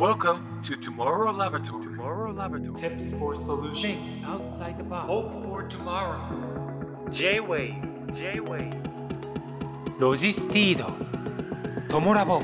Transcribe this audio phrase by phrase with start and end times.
[0.00, 1.84] Welcome to Tomorrow Laboratory.
[1.84, 2.74] Tomorrow Laboratory.
[2.74, 5.06] Tips for solution outside the box.
[5.06, 6.24] Hope for tomorrow.
[7.10, 7.82] J-WAVE.
[8.14, 8.80] J-WAVE.
[9.98, 10.90] ロジスティード。
[11.90, 12.40] トモラボ。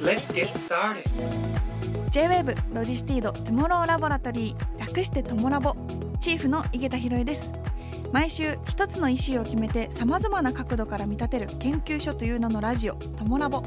[0.00, 1.02] Let's get started.
[2.12, 5.74] J-WAVE ロジスティード Tomorrow Laboratory 略してトモラボ
[6.20, 7.50] チーフの井桁弘恵です
[8.12, 13.64] 毎週一つのイシューを決めてさまざまな角度から見立てる研究所という名のラジオトモラボ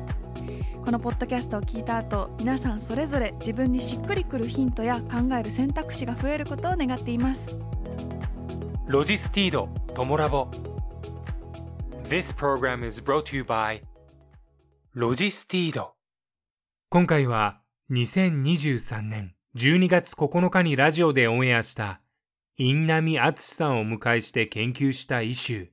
[0.86, 7.57] このポッドキャストを聞いた後皆さんそれぞれ自分にしっくりくるヒントや考える選択肢が増えることを願っています。
[8.86, 10.48] ロジスティードトモラボ。
[12.04, 13.82] This program is brought to you by
[14.93, 15.93] ロジスティード
[16.92, 22.00] 今回は2023年12月9日にラジオでオンエアした
[22.57, 25.68] 印南敦さんを迎えして研究したイシュー。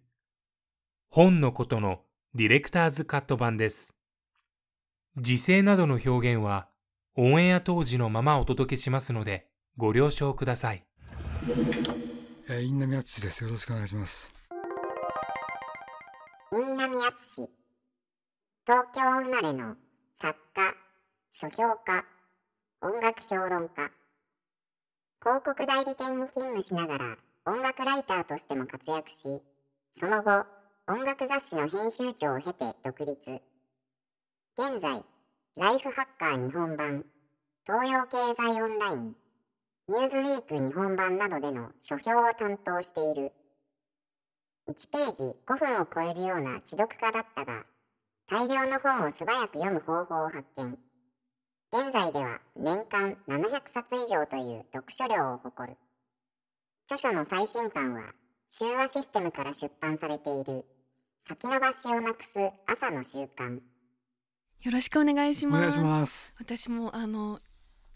[1.10, 2.00] 本のことの
[2.34, 3.94] ディレクターズカット版です
[5.18, 6.68] 時勢などの表現は
[7.16, 10.86] オンエア当時のままお届けしますのでご了承ください。
[12.48, 13.44] えー、印南敦です。
[13.44, 14.32] よろしくお願いします。
[16.52, 17.50] 印南敦
[18.64, 19.76] 東京生まれの
[20.14, 20.74] 作家、
[21.30, 22.04] 書評家、
[22.80, 23.90] 音楽評論家。
[25.20, 29.42] 広告代理店に勤務しながら音楽ライターとしても活躍し、
[29.92, 30.46] その後、
[30.88, 33.42] 音楽雑誌の編集長を経て独立。
[34.58, 35.02] 現在、
[35.54, 37.04] ライフハッカー日本版、
[37.66, 39.14] 東洋経済オンライン、
[39.86, 43.32] ニューズウィーク日本版などでの書評を担当している。
[44.70, 47.66] 1ページ5分を超えるような知読家だったが、
[48.30, 50.78] 大量の本を素早く読む方法を発見。
[51.70, 55.76] 現在では年間700冊以上という読書量を誇る。
[56.90, 58.14] 著書の最新刊は、
[58.48, 60.64] 集話システムから出版されている、
[61.20, 63.60] 先延ばしをなくす朝の習慣。
[64.62, 66.34] よろしくお願いします。
[66.38, 67.40] 私もあの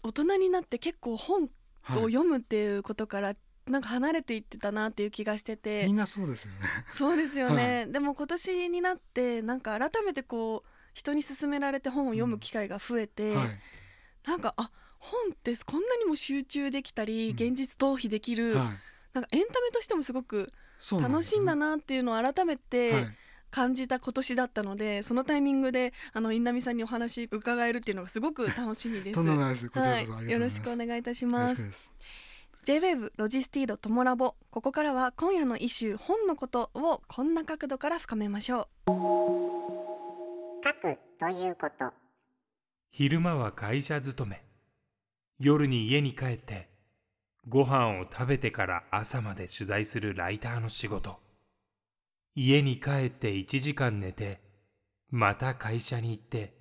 [0.03, 1.49] 大人になって結構本を
[1.83, 2.11] はい。
[2.11, 3.33] 読むっていうことから、
[3.67, 6.59] なんか離れていってたなっていう気がしててみんなそうですよね。
[6.91, 13.47] そうですよね、でも今年になってなんか改めてこう人に勧められて本を読む機会が増えて、はい。
[14.27, 14.69] なんかあ
[14.99, 18.67] 本ってこんなにも集中できたり、うん現実逃避できる、はい。
[19.13, 20.51] なんかエンタメとしてもすごく
[20.91, 23.03] 楽しいんだなっていうのを改めてはい。
[23.51, 29.15] 感じた今年だったので、そのタイミングであの印南さんにお話伺えるっていうのがすごく楽しみです。
[29.15, 29.69] とんでもないです。
[29.69, 30.59] こちらはいこそありがとうございます。
[30.59, 31.91] よろしくお願いいたします。
[32.63, 38.93] J-WAVE ロジスティードトモラボここからは今夜のイシュー本のことをこんな角度から深めましょ書
[40.73, 41.93] くということ。
[42.91, 44.43] 昼間は会社勤め
[45.39, 46.67] 夜に家に帰って
[47.47, 51.19] ご飯を食べてから朝まで取材するライターの仕事
[52.39, 54.39] 家に帰って1時間寝て
[55.09, 56.53] また会社に行って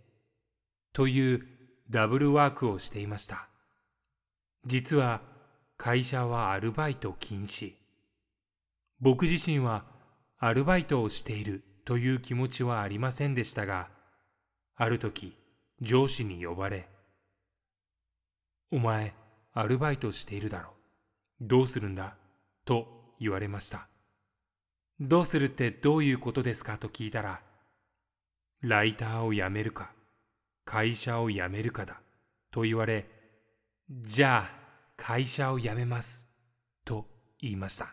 [0.93, 1.47] という
[1.91, 3.49] ダブルワークをしていました
[4.65, 5.21] 実は
[5.77, 7.75] 会社はアルバイト禁止
[9.01, 9.85] 僕自身は
[10.39, 13.89] アルバイトをしているという気持ちはありませんでしたが
[14.75, 15.37] ある時
[15.83, 16.89] 上司に呼ばれ、
[18.73, 19.13] お前、
[19.53, 20.71] アルバイトしているだろ。
[21.39, 22.17] どうするんだ？
[22.65, 23.89] と言われました。
[24.99, 27.41] どうするってどういうことですかと聞いたら、
[28.63, 29.91] ライターを辞めるか、
[30.65, 32.01] 会社を辞めるかだ。
[32.51, 33.07] と言われ、
[33.91, 34.51] じゃあ、
[34.97, 36.29] 会社を辞めます。
[36.85, 37.07] と
[37.41, 37.85] 言いました。
[37.85, 37.89] う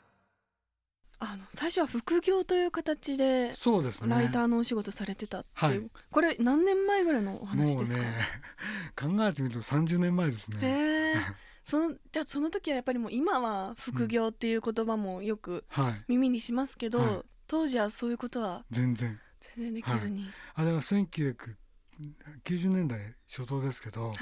[1.19, 4.09] あの最初は副業という形でそうですね。
[4.09, 11.16] ライターのお仕事されてたっていう、はいこれ何年前ぐらいのお話ですか、もうね、 考えてみると30年前ですね。
[11.63, 16.03] そのじゃあその時はやっぱりもう今は副業っていう言葉もよくはい。
[16.07, 19.19] 耳にしますけど、はい当時はそういうことは全然。
[19.56, 20.25] 全然できずに、
[20.56, 24.16] あれは1990年代初頭ですけど、はい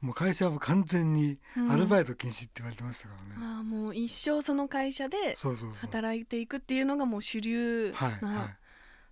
[0.00, 3.56] もう会社は完全にうんアルバイト禁止って言われてましたからね。
[3.56, 5.36] ああもう一生その会社で。
[5.80, 8.56] 働いていくっていうのがもう主流な、はいはい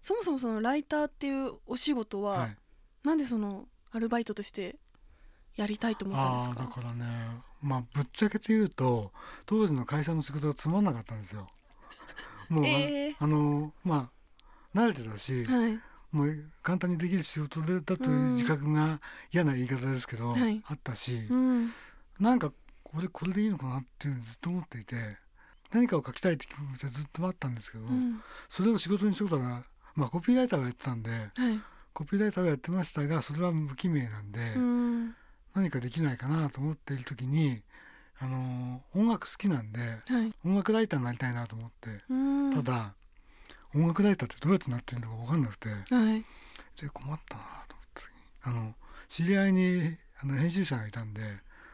[0.01, 2.57] そもそもそのライターっていうお仕事は、はい。
[3.03, 4.77] なんでそのアルバイトとして
[5.57, 6.63] やりたいと思ったんですか？
[6.65, 7.05] だからね
[7.63, 9.13] まあぶっちゃけて言うと
[9.47, 11.49] 当時の会社の仕事がつまんなかったんですよ。
[12.49, 13.15] もう、あえー。
[13.19, 14.11] あのま
[14.75, 15.81] あ慣れてたし、はい。
[16.13, 19.01] もう簡単にできる仕事でだという自覚が
[19.33, 20.63] 嫌な言い方ですけど、はい。
[20.67, 21.73] あったし、うん。
[22.21, 22.53] なんか
[22.85, 24.95] これこれでいいのかなっていうのをずっと思っていて
[25.73, 28.21] 何かを書きたいって気持ちはずっとあったんですけど、うん。
[28.49, 29.65] それを仕事にしたことが
[29.95, 31.31] まあコピーライターがやってたんではい。
[31.93, 35.17] コピーライターがやってましたがそれは無記名なんで、うん
[35.57, 37.63] 何かできないかなと思っている時に
[38.21, 40.33] あの音楽好きなんではい。
[40.45, 42.53] 音楽ライターになりたいなと思って、うん。
[42.53, 42.95] ただ
[43.75, 45.75] 音楽ライターってどうやってなってるのか分かんなくては
[46.15, 46.25] い。
[46.81, 48.75] で困ったなと思った時にあの
[49.09, 51.21] 知り合いにあの編集者がいたんで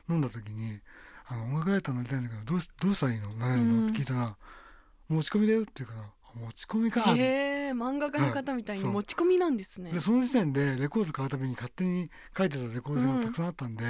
[0.09, 0.79] 飲んだ時に
[1.27, 3.35] 「あの音楽ライターになりたいんだけどどうしどうしたらいいの？
[3.35, 4.37] なれるの?」って聞いたら
[5.09, 9.91] 「持ち込みだよ」って言うから「持ち込みか」へえ漫画家の方みたいに持ち込みなんですね。
[9.93, 13.85] でその時点でレコード買うために勝手に書いてたレコードがたくさんあったんで、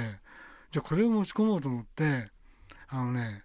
[0.71, 2.29] じゃあこれを持ち込もうと思って
[2.89, 3.43] あのね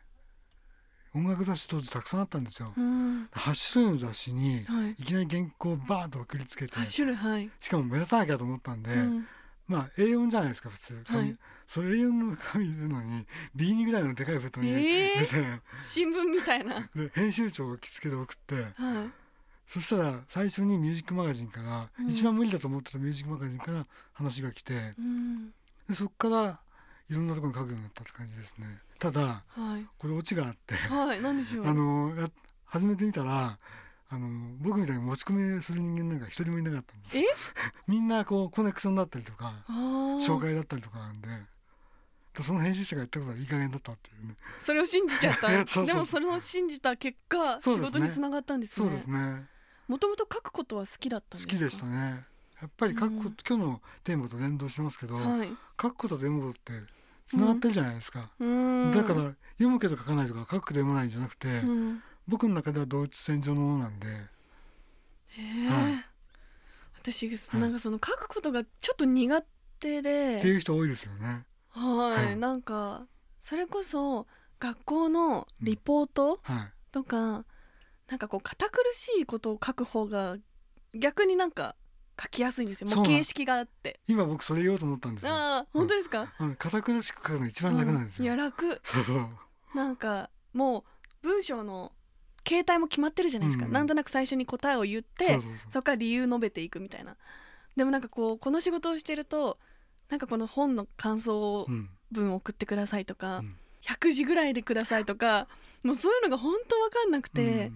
[1.15, 2.73] 音楽雑誌当時たくさんあったんですよ。
[2.77, 3.25] うん。
[3.33, 4.91] 8種類の雑誌にはい。
[4.93, 7.51] いきなり原稿をバーンと送りつけて8種類はい。
[7.61, 9.27] しかも目立たなきゃと思ったんで、うん。
[9.67, 11.03] まあ A4 じゃないですか普通。
[11.07, 11.39] 紙、はい。
[11.67, 13.27] それ A4 の紙なのに
[13.57, 15.21] B2 ぐらいのでかい封筒に入えー？
[15.21, 15.35] れて、
[15.83, 16.75] 新聞みたいな。
[16.75, 18.59] はで編集長が着付けで送ってい
[19.69, 22.09] そしたら最初にミュージックマガジンから、うん。
[22.09, 25.51] 一番無理だと思ってたミュージックマガジンから話が来てうん。
[25.89, 26.61] でそこから
[27.11, 28.67] いろんなところに書くようになったって感じですね。
[28.99, 29.87] ただはい。
[29.99, 31.21] これオチがあってはい。
[31.21, 31.67] 何でしょう。
[31.67, 32.31] あのや
[32.65, 33.59] 始めてみたら
[34.11, 37.19] あの僕みたいに持ち込みする人間なんか一人もいなかったんです。
[37.19, 37.25] よ
[37.87, 41.29] みんなこうコネクションだったりとか紹介だったりとかなんで
[42.35, 44.37] でその編集者が言ったことはいい加減だったっていうね。
[44.61, 45.49] それを信じちゃった。
[45.85, 47.61] でもそれを信じた結果ね。
[47.61, 49.47] 事につながったんですそうねですね
[49.89, 51.53] もともと書くことは好きだったんですか？
[51.53, 52.25] 好きでしたね。
[52.61, 55.49] やっぱり書くこと、今日のテーマと連動してますけど、はい。
[55.81, 56.87] 書くことと読むことって
[57.27, 58.93] つながってるじゃないですか、うん。
[58.93, 62.03] だから読むけど書かないとか書くけど読まないんじゃなくて、うん。
[62.27, 64.07] 僕の中では同一線上のものなんで。
[64.09, 64.11] へ
[65.67, 65.69] え。
[65.69, 66.05] はい。
[67.01, 67.39] 私い。
[67.55, 69.43] なんかその書くことがちょっと苦
[69.81, 70.39] 手で。
[70.39, 71.45] っていう人多いですよね。
[71.71, 72.37] はい、はい。
[72.37, 73.07] なんか
[73.41, 74.27] それこそ
[74.59, 76.73] 学校のリポートはい。
[76.91, 77.45] とか、
[78.09, 80.37] なんかこう堅苦しいことを書く方が
[80.95, 81.77] 逆になんか
[82.21, 82.89] 書きやすいんですよ。
[82.97, 84.01] もう形式があって。
[84.09, 85.33] 今僕それ言おうと思ったんですよ。
[85.33, 88.25] ああ本当ですか、あの堅苦しく書くのが一番楽なんですうん。
[88.25, 88.81] いよ、や楽。
[88.83, 89.29] そうそう。
[89.75, 90.85] なんかも
[91.23, 91.93] う文章の
[92.45, 93.73] 形態も決まってるじゃないですか、うん。
[93.73, 95.59] なんとなく最初に答えを言ってそうそうそう。
[95.71, 97.17] そこから理由述べていくみたいな。
[97.77, 99.59] でもなんかこうこの仕事をしてると
[100.09, 103.57] なんかこの本の感想うん文送ってくださいとか、うん。
[103.83, 105.47] 100字ぐらいでくださいとか
[105.85, 107.71] もうそういうのが本当わかんなくて、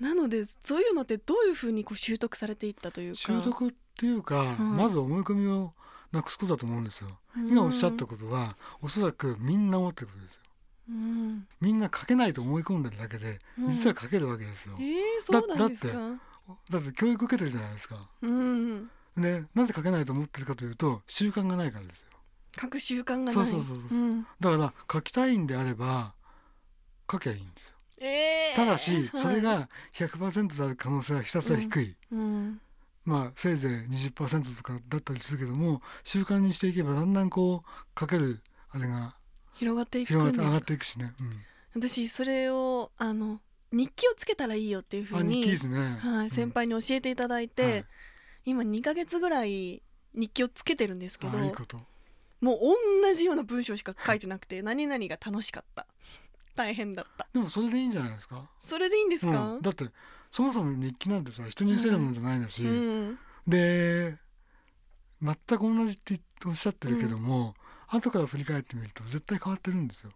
[0.00, 3.18] なのでそういうのってどういうふうにこう習得されていったというか？
[3.18, 5.72] 習得っていうか、まず思い込みを
[6.12, 10.40] なくすことだと思うんですよ、今おっしゃったことはおそらくみんな思ってることですよ。
[10.88, 11.46] うん。
[11.60, 13.68] みんな書けないと思い込んでるだけでうん。
[13.68, 14.76] 実は書けるわけですよ。
[14.78, 15.98] え、ー、そうなんですだか
[16.70, 18.08] だって教育受けてるじゃないですか。
[18.22, 18.88] うん。
[19.16, 22.06] でなぜ書けないと思ってるかというと習慣がないからですよ。
[22.60, 23.34] 書く習慣がない。
[23.34, 23.98] そうそうそうそう。
[23.98, 24.26] うん。
[24.40, 26.14] だから書きたいんであれば
[27.10, 28.56] 書けばいいんですよえー。
[28.56, 32.60] ただしそれはいが100%である可能性はひたすら低い、うん。
[33.04, 38.40] まあせいぜい20%とかだったりするけども習慣にしていけばだんだんこう書ける
[38.70, 39.14] あれが
[39.54, 41.12] 広がっていく広がって上がっていくしね、
[41.74, 43.40] 私それをあの
[43.72, 45.56] 日記をつけたらいいよっていうふうにね、
[46.00, 47.84] はい、先輩に教えていただいて、はい。
[48.46, 49.82] 今2ヶ月ぐらい
[50.14, 51.36] 日記をつけてるんですけど
[52.40, 52.58] もう
[53.02, 55.86] 同じような文章しか書いてなくて何々が楽しかった
[56.56, 57.28] 大変だった。
[57.32, 58.48] でもそれでいいんじゃないですか？
[58.58, 59.84] それでいいんですか、うん、だって
[60.30, 63.18] そもそも日記なんてさ人に見せるもんじゃないんだし、うん。
[63.46, 64.16] で
[65.22, 67.54] 全く同じっておっしゃってるけども、
[67.88, 70.10] 後から振り返ってみると絶対変わってるんですよ。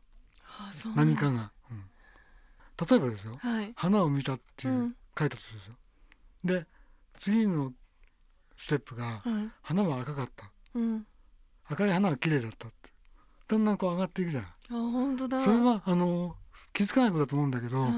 [0.59, 2.89] あそうなんです何かが、うん。
[2.91, 3.37] 例えばですよ。
[3.39, 3.73] はい。
[3.77, 4.97] 花を見たっていう、うん。
[5.19, 5.75] 書いたとですよ
[6.45, 6.67] で
[7.19, 7.73] 次の
[8.57, 9.51] ステップがはい。
[9.63, 10.51] 花は赤かった。
[10.75, 11.07] うん。
[11.67, 12.91] 赤い花は綺麗だったって
[13.51, 14.45] だんだんこう上がっていくじゃん。
[14.45, 15.41] あ本当だ。
[15.41, 16.37] それはあの
[16.73, 17.89] 気づかないことだと思うんだけど、は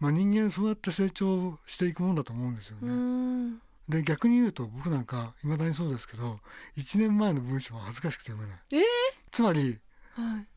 [0.00, 2.90] まあ、人間そうやって成長していくもんだと思うんですよね。
[2.92, 3.58] ん。
[3.88, 6.40] で逆に言うと僕なんかいまだにそうですけど
[6.78, 8.62] 1年前の文章は恥ずかしくて読めない。
[8.72, 8.80] えー？
[9.30, 9.78] つまり
[10.12, 10.48] はい。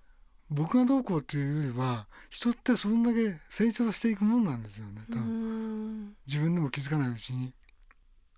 [0.50, 6.16] 僕がどうこうっていうよりは人ってそんだけ成長していくもんなんですよね多う分ん。
[6.26, 7.54] 自分でも気づかないうちに。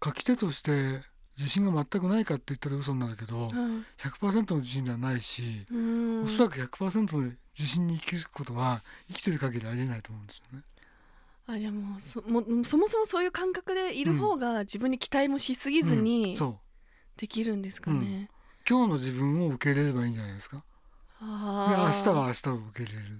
[0.03, 0.71] 書き手として
[1.39, 3.51] 自信が全くないかって言ったら嘘になるけどはい。
[3.97, 6.23] 100%の自信ではないしうん。
[6.25, 10.63] おそらく100%の自信に生きることは生きてる限りありえないと思うんですよね。
[11.47, 16.31] あじゃあもうそもそもそもそういう感覚でいる方が自分に期待もしすぎずうん。
[16.31, 16.59] う。
[17.17, 18.29] できるんですかね、
[18.69, 20.63] 今日の自分を受け入れればいいんじゃないですか。
[21.21, 23.19] あ明日は明日を受け入れる。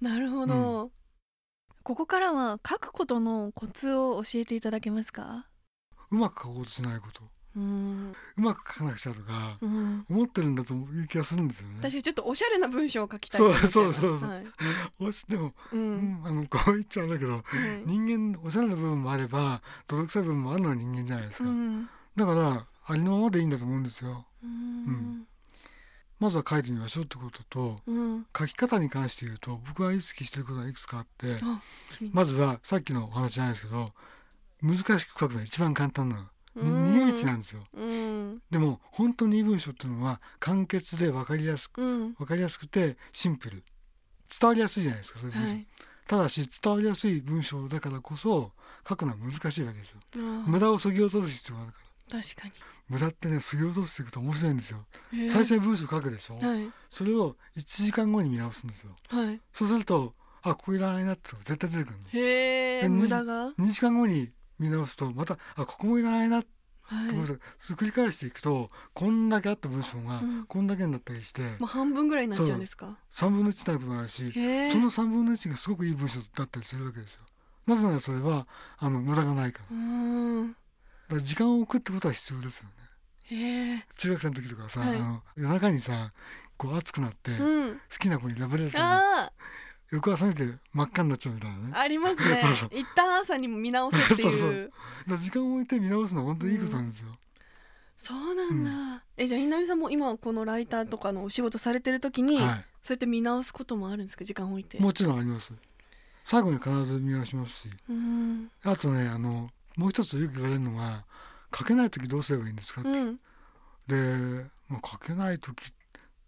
[0.00, 0.90] なるほど、
[1.84, 5.46] ここからは書くことのコツを教えていただけますか？
[6.12, 7.22] うまく書こうとしないこと。
[7.54, 11.74] うん、うまく書かなくちゃとかうん、思ってるんだという気がするんですよね。
[11.80, 14.28] 私はちょっとおしゃれな文章を書きたいそうそうそうそう。
[14.28, 14.46] はい。
[15.00, 17.42] おしでも、ううんん、あのこう言っちゃうんだけどはい
[17.84, 21.88] 人間おしゃれな部分もあれば泥臭い部分もあるのは人間じゃないですか、うん。
[22.16, 24.24] だからありのままでいいんだと思うんですよ。
[24.42, 25.26] うん。
[26.20, 28.26] まずは書いてみましょうってこととうん。
[28.36, 31.60] 書き方に関して言うと僕が意識してることがいくつかあってあ
[32.12, 33.92] まずはさっきのお話じゃないですけど
[34.62, 36.22] 難しく書くのが一番簡単なの。
[36.54, 37.62] に逃げ道なんですよ。
[37.74, 38.42] うん。
[38.50, 42.12] でも本当にいい文章っていうのは簡潔で分かりやすくうん。
[42.14, 43.62] 分かりやすくてシンプル。
[44.40, 45.66] 伝わりやすいじゃないですかそういう文章、はい。
[46.06, 48.52] ただし伝わりやすい文章だからこそ
[48.86, 50.00] 書くのは難しいわけですよ。
[50.46, 51.78] 無駄を削ぎ落とす必要があるか
[52.12, 52.22] ら。
[52.22, 52.48] 確か
[52.88, 54.84] 無駄ってね削ぎ落としていくと面白いんですよ。
[55.12, 56.70] にへー最初に文章書くでしょ、はい。
[56.90, 58.94] それを1時間後に見直すんですよ。
[59.08, 59.40] はい。
[59.52, 62.04] そうするとあここいらないなって絶対出てくるの。
[62.12, 64.28] へえで無駄が？2時間後に
[64.62, 66.48] 見直すとまたあここもいらないなって
[66.84, 70.44] はい繰り返していくとこんだけあった文章がうん。
[70.46, 77.20] こんだけになったりして、まあ半分ぐらいになっちゃうんですか？3分の1になることもあるしその3分の1がすごくいい文章だったりするわけですよ。
[77.66, 78.46] なぜならそれは
[78.78, 79.76] あの無駄がないから。
[81.08, 83.86] から時間を置くってことは必要ですよね。
[83.96, 84.96] 中学生の時とかさ、はい。
[84.96, 86.10] あの夜中にさ
[86.56, 87.80] こう暑くなって、好うん。
[88.00, 89.30] きな子にラブレター
[89.92, 91.72] 翌朝見て真っ赤になっちゃうみたいなね。
[91.74, 92.42] あありますね。
[92.72, 94.30] 一旦朝にも見直すっていう。
[94.32, 94.72] そう
[95.06, 95.18] そう。
[95.18, 97.08] 時間を置いて見直すのは本当にいいことなんですよ、
[97.98, 98.64] そうなん
[98.98, 104.24] だ、えじゃあひなみさんも今このライターとかのお仕事されてる時に、はそうやって見直すこともあるんですか？
[104.24, 104.78] 時間を置いて。
[104.78, 105.52] い、もちろんあります。
[106.24, 107.70] 最後に必ず見直しますし。
[107.90, 108.50] うん。
[108.64, 111.04] あとねあのもう一つよく言われるのが
[111.54, 113.18] 書けない時どうすればいいんですかって、うん。
[113.88, 115.72] で、まあ、書けない時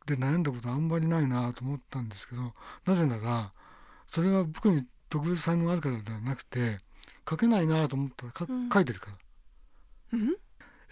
[0.07, 2.43] で悩んだことあんまりないなと思ったんですけど
[2.87, 3.53] なぜなら
[4.07, 6.79] それは僕に特別才能があるからではなくて
[7.29, 8.69] 書けないなと思ったらかうん。
[8.69, 9.11] 書いてるか
[10.13, 10.37] ら、うん？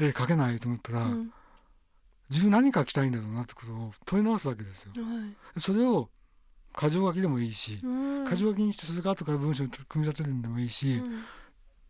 [0.01, 1.33] えー書けないと思ったら、うん。
[2.31, 4.93] 自分何書きたいんだろうなってことを問い直すわけですよ。
[4.97, 5.01] は
[5.57, 5.61] い。
[5.61, 6.09] それを
[6.75, 8.25] 箇条書きでもいいし、うん。
[8.25, 11.25] 箇条書きにしてそれが後から文章に組み立てるんでもいいし、うん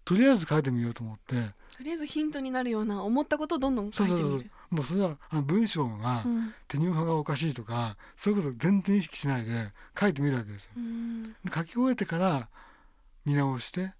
[0.04, 1.34] とりあえず書いてみようと思って。
[1.76, 4.28] とりあえずヒントになるような思ったことをどんどん書そうそうそう。
[4.28, 6.54] いてみるもうそれはあの文章がうん。
[6.68, 9.50] 手に派がおかしいとかそういうこと全然意識しないで
[9.98, 10.70] 書いてみるわけですよ。
[11.54, 12.48] 書き終えてから
[13.24, 13.92] 見直して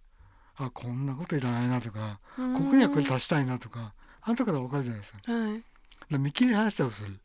[0.56, 5.32] あこんなこといらないなとかここにはこれ足したいなとか後から分かるじゃないですか。
[5.32, 5.62] はい。
[6.10, 7.18] ら見切り発車をする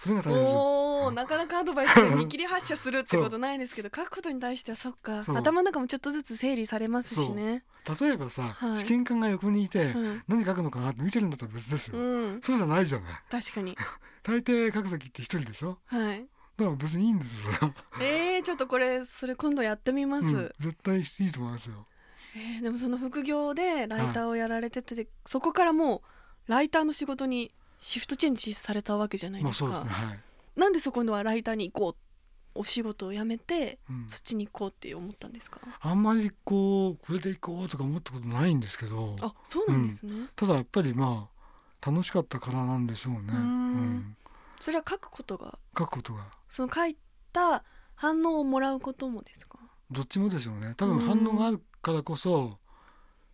[0.00, 0.52] それが大切です。
[0.54, 5.24] おおなかなかアドバイスで見切り発車するってことないですけど書くことに対してはそっか。
[5.26, 7.64] 頭の中もちょっとずつ整理されますしね。
[8.00, 8.76] 例えばさ、はい。
[8.76, 10.22] 試験官が横にいて、うん。
[10.26, 11.98] 何書くのかなって見てるんだったら別ですよ。
[11.98, 12.40] うん。
[12.40, 13.08] そうじゃないじゃない。
[13.30, 13.76] 確かに。
[14.24, 15.78] 大抵書く時って一人でしょ？
[15.84, 16.26] はい。
[16.56, 17.74] だから別にいいんですよ。
[18.00, 21.86] えー、ちょっとこれそれ今度やってみます、うん、絶対いいと思いますよ。
[22.36, 26.02] えーでもその副業でライターをやられてて、そこからも
[26.48, 27.52] うライターの仕事に
[27.82, 29.90] シフトチェンジされたわけじゃないまあですか、すね。
[29.90, 30.20] はい。
[30.54, 31.96] なんでそこではライターに行こ
[32.54, 35.60] うお仕事を辞めてうん、そっちに行こうって思ったんですか？
[35.80, 41.28] あんまりこうこれでいこうとか思ったことないんですけど、あそうなんですね、ただやっぱりま
[41.82, 43.20] あ楽しかったからなんでしょうね。
[43.28, 43.40] うーんう
[43.82, 44.16] ん、
[44.60, 45.58] それは書くことが？
[45.78, 46.98] 書くことがその書い
[47.32, 49.58] た反応をもらうこともですか？
[49.90, 50.74] どっちもでしょうね。
[50.76, 52.58] 多分うん反応があるからこそ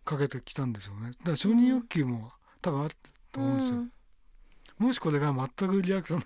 [0.05, 1.09] かけてきたんでしょうね。
[1.09, 2.95] だから承認欲求も多分ある
[3.31, 3.75] と思うんですよ。
[3.77, 3.91] ん
[4.79, 6.19] もしこれが全くリアクション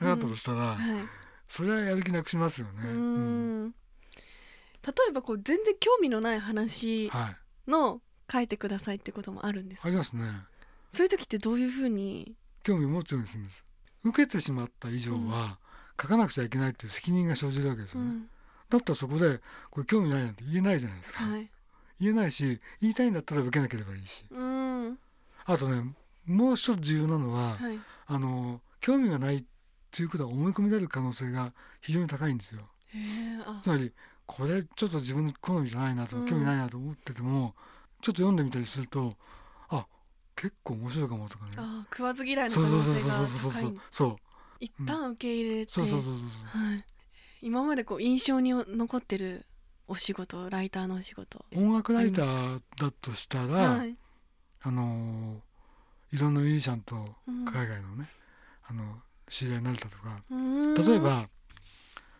[0.00, 0.78] なかったとしたら、はい
[1.48, 2.72] それはやる気なくしますよね。
[2.82, 7.30] ううんん例えばこう全然興味のない話は
[7.68, 7.70] い。
[7.70, 8.00] の
[8.32, 9.86] 書いてくださいってこともあるんですか？
[9.88, 10.24] ありますね。
[10.90, 12.34] そういう時ってどういうふうに？
[12.64, 13.64] 興味を持つようにするんです。
[14.02, 15.58] 受けてしまった以上は、
[16.00, 18.06] 書かなくちゃいけないっていう責任が生じるわけですよね。
[18.08, 18.28] うん
[18.68, 19.38] だったらそこで
[19.70, 21.24] これ興味ないなんて言えないじゃないですか。
[21.24, 21.48] はい
[22.00, 24.24] 言えないし言いたいんだったら受けなければいいし。
[24.32, 24.98] うん
[25.44, 25.94] あとね
[26.26, 29.44] もう一つ重要なのは、はいあの興味がないっ
[29.90, 32.68] ていうことは思い込みである可能性が非常に高いんですよ。
[33.62, 33.92] つまり
[34.26, 36.28] これちょっと自分の好みじゃないなとか、うん。
[36.28, 37.54] 興味ないなと思ってても
[38.02, 39.14] ちょっと読んでみたりすると
[39.68, 39.86] あ
[40.34, 41.52] 結構面白いかもとかね。
[41.56, 43.52] あ食わず嫌いの可そうそうそう能性がそうそう。
[43.52, 43.80] そう高い。
[43.90, 44.16] そう。
[44.60, 46.22] 一旦受け入れてそうそうそうそう
[46.52, 46.62] そう。
[46.62, 46.84] はい。
[47.42, 49.44] 今までこう印象に残ってる
[49.88, 51.44] お仕事ライターのお仕事。
[51.54, 53.96] 音楽ライターだとしたら、はい。
[54.62, 55.40] あの
[56.12, 57.44] いろんなミュージシャンとうん。
[57.44, 58.08] 海外のね、
[58.68, 58.82] あの
[59.28, 60.20] 知り合いになれたとか。
[60.30, 60.74] うん。
[60.74, 61.28] 例えば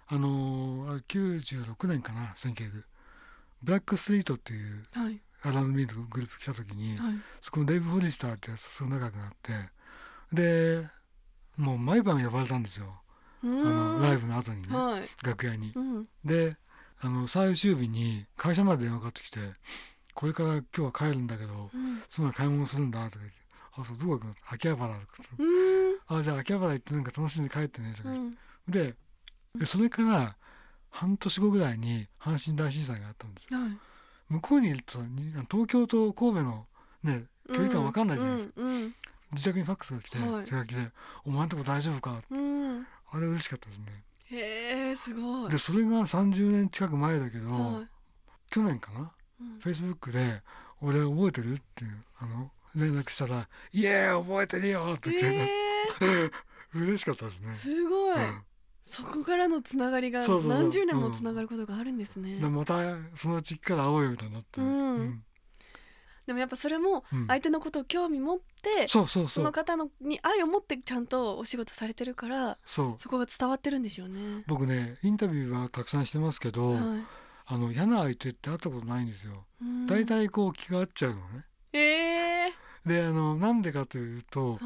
[0.09, 2.83] あのあれ96年かな1900
[3.63, 5.21] ブラックストリートっていうはい。
[5.43, 7.15] アランミーのグループ来た時に、はい。
[7.41, 9.53] そこのデイブ・フォリスターってやつとすごい仲良くなって
[10.33, 10.87] で
[11.57, 12.87] もう毎晩呼ばれたんですよ。
[13.45, 15.03] ああのライブの後にねはい。
[15.23, 15.73] 楽屋に。
[15.75, 16.07] うん。
[16.25, 16.57] で
[17.01, 19.39] あの最終日に会社まで電話かかってきて
[20.15, 22.03] 「これから今日は帰るんだけどうん。
[22.09, 23.39] その買い物するんだ」とか言って
[23.79, 25.01] 「あそうどこ行くの?」秋葉原
[26.09, 28.31] あじゃあ秋葉原行ってなんか楽しんで帰ってね」とかうん。
[28.69, 28.95] で
[29.55, 30.37] でそれから
[30.91, 33.61] 半年後ぐらいに阪神大震災があったんですよ。
[33.61, 33.79] はい。
[34.29, 36.67] 向こうにいるとに東京と神戸の
[37.03, 38.95] ね距離感わかんないじゃないですか、うん
[39.33, 40.45] 自宅にファックスが来て、はい。
[40.45, 40.89] 手書きで
[41.27, 42.23] 「お前んとこ大丈夫か?
[42.31, 42.39] うん。
[42.39, 44.05] うん」あれ嬉しかったですね。
[44.31, 45.51] へえすごい。
[45.51, 47.89] でそれが30年近く前だけど、はい。
[48.51, 49.13] 去年かな？
[49.41, 49.59] うん。
[49.61, 50.41] フェイスブックで
[50.81, 55.51] 「俺覚えてる?」っていうあの連絡したら「イエーイ覚えてるよ!」って言って、
[56.03, 56.31] え
[56.75, 57.51] 嬉しかったですね。
[57.51, 57.55] ー、。
[57.55, 58.43] すごい、うん。
[58.83, 65.25] そこからのつながりが何十年もつながることがあるんですね、でまたそのうちから会おうよみたいになって、うん。
[66.27, 67.27] でもやっぱそれもうん。
[67.27, 69.07] 相手のことを興味持って、そ
[69.43, 74.45] の方のに愛を持ってちゃんとお仕事されてるからそこが伝わってるんでしょうね。
[74.47, 76.83] 僕ねインタビューはたくさんしてますけど、はい。
[77.49, 79.47] あの嫌な相手って会ったことないんですよ。
[79.63, 79.87] うん。
[79.87, 81.45] 大体こう気が合っちゃうのね。
[81.73, 82.06] えー
[82.87, 84.61] であのなんでかというとはい。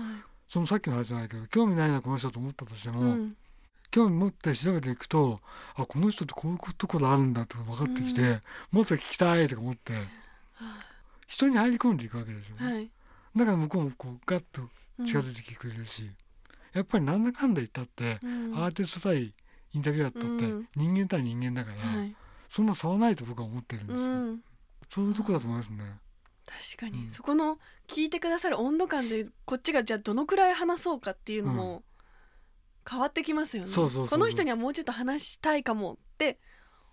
[0.48, 3.36] そのさっきの話じゃないけど興味ないなこの人と思ったとしても、うん。
[3.92, 5.38] 興味持って調べていくと
[5.76, 8.38] あこの人ってこういうところあるんだって分かってきて、うん。
[8.72, 9.92] もっと聞きたいとか思って
[11.28, 12.72] 人に入り込んでいくわけですよね。
[12.72, 12.90] はい。
[13.36, 14.62] だから向こうもこうガッと
[14.98, 15.06] うん。
[15.06, 16.10] 近づいてきてくれるし、
[16.74, 18.54] やっぱりなんだかんだ言ったって、うん。
[18.56, 19.32] アーティスト対
[19.72, 20.68] インタビュアーだったって、うん。
[20.74, 22.14] 人間対人間だから、はい。
[22.48, 24.06] そんな差はないと僕は思ってるんですよ。
[24.08, 24.40] うん。
[24.88, 25.84] そういうとこだと思いますね。
[26.76, 27.10] 確かに、うん。
[27.10, 31.82] そこの聞いてくださる温度感でこっちがじゃあどのくらい話そうかっていうのも
[32.88, 33.68] 変わってきますよね。
[33.70, 34.08] そうそうそう。
[34.08, 36.38] そうこの人にはもうちょっと話したいかもって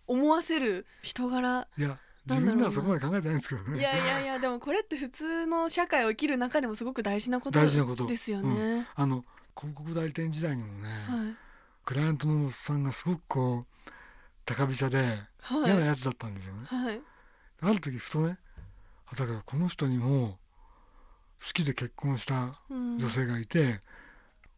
[0.06, 1.98] 思わせる人柄いや
[2.30, 3.80] 自分ではそこまで考えてないんですけどね。
[3.80, 8.06] いやいやいやでもこれって普通の社会を生きる中でもすごく大事なこと大事なこと。
[8.06, 8.88] ですよね。
[8.96, 9.24] あの
[9.58, 11.36] 広告代理店時代にもね、はい。
[11.86, 13.92] クライアントのさんがすごくこう
[14.46, 14.98] 高飛車で
[15.40, 15.64] はい。
[15.66, 16.66] 嫌なやつだったんですよね。
[16.66, 17.02] はい。
[17.62, 18.47] ある時ふとねあ
[19.16, 20.38] だからこの人にも
[21.40, 22.98] 好きで結婚したうん。
[22.98, 23.80] 女性がいて、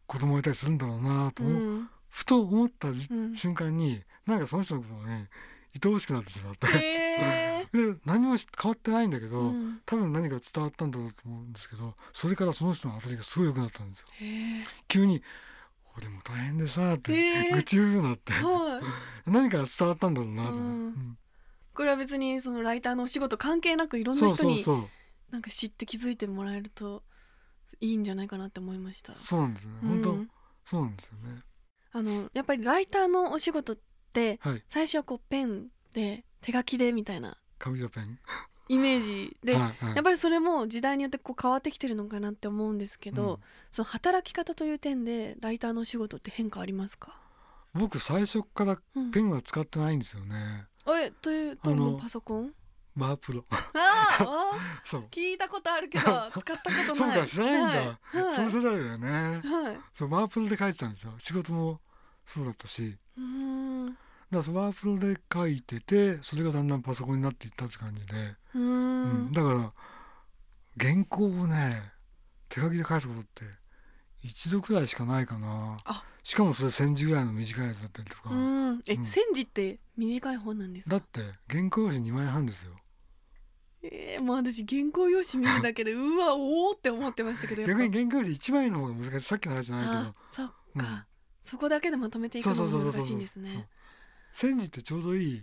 [0.06, 1.88] 子供がいたりするんだろうなと、うん。
[2.08, 3.34] ふと思ったじ、うん。
[3.34, 5.28] 瞬間になんかその人のことがね
[5.84, 9.80] 愛おしくなってしまって、へ で何も変わってないんだけーど、うん。
[9.86, 14.06] 多分何か伝わったんだろうと思うんですけどそれからその人の当たりがすごい良くなったんですよ。
[14.14, 14.64] へー。
[14.88, 15.22] 急に
[15.96, 18.32] 「俺も大変でさ」って愚痴言うようになって。
[18.32, 18.82] はい。
[19.30, 21.18] 何か伝わったんだろうなとうん
[21.80, 24.62] これは別にそのライターのお仕事関係なくいろんな人に
[25.30, 27.02] なんか知って気づいてもらえると
[27.80, 29.16] いいんじゃないかなって思いました。
[29.16, 29.78] そうなんですよね。
[29.84, 29.88] うん。
[30.02, 30.26] 本
[30.66, 31.42] 当、そうなんですよね。
[31.92, 33.78] あのやっぱりライターのお仕事っ
[34.12, 34.62] てはい。
[34.68, 37.38] 最初はこうペンで手書きでみたいな。
[37.58, 38.18] 紙とペン。
[38.68, 39.94] イメージで、はいはい。
[39.94, 43.38] やっぱりそれも時代によってこう変わってきてるのかなって思うんですけど、うん。
[43.70, 47.18] その働き方という点でライターのお仕事って変化ありますか、
[47.72, 49.10] 僕最初からうん。
[49.12, 52.52] ペンは使ってないんですよねえというともうパソコン？
[52.96, 53.44] ワープロ。
[53.50, 54.52] あーあ
[54.84, 55.00] そう。
[55.02, 58.34] ー聞いたことあるけど 使ったことそうないか知らないんだ、はいはい。
[58.34, 59.40] その世代だよね。
[59.44, 59.80] はい。
[59.94, 61.14] そうワープロで書いてたんですよ。
[61.18, 61.80] 仕事も
[62.26, 62.98] そうだったし。
[63.16, 63.96] うーん。
[64.30, 69.32] だからワープロで書いててそれがだんだんパソコンになっていったって感じで、うん。
[69.32, 69.72] だから
[70.78, 71.92] 原稿をね
[72.48, 73.44] 手書きで書いたことって
[74.22, 75.78] 一度くらいしかないかな。
[75.84, 78.80] あしかもそれ1,000字ぐらいの短いやつだったりとか、うん。
[78.86, 79.04] え、うん。
[79.04, 80.96] 千字って短い本なんですか？
[80.98, 82.72] だって原稿用紙2枚半ですよ。
[83.82, 89.26] えー、もう私原稿用紙見るだけでうわおおって思ってましたけど逆に原稿用紙1枚の方が難しい。
[89.26, 90.84] さっきの話じゃないあそっか、うん。
[91.42, 93.68] そこだけでまとめていくのも難しいんですね。
[94.34, 95.42] 1,000字ってちょうどいい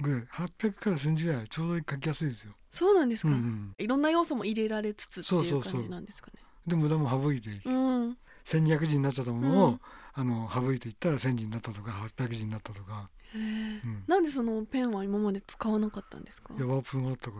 [0.00, 5.62] ぐらい800から1,000字ぐらいちょうど書きやすいですよ、そうなんですか、うんうん、いろんな要素も入れられつつっていう。
[5.62, 6.42] 感じなんですかね。
[6.66, 7.70] で無駄も省いていく。
[7.70, 7.72] う
[8.08, 9.80] ん1200字になっちゃったものを、うん。
[10.18, 16.54] あの省いていったら1,000字になったとか800字になったとか、うん、なんでそのペンは今まで使わなかったんですか？
[16.56, 17.36] いやワープロがあったか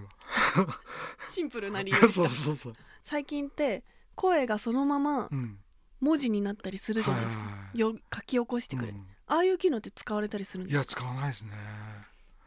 [1.32, 3.82] シンプルな理由 そうたそうそう、最近って
[4.14, 5.58] 声がそのままうん、
[6.00, 7.78] 文字になったりするじゃないですか、はいはいはい。
[7.78, 8.88] よ書き起こしてくれ。
[8.92, 9.06] る、うん。
[9.28, 11.00] ああいう機能って使われたりするんいやですか？
[11.00, 11.50] 使わないですね。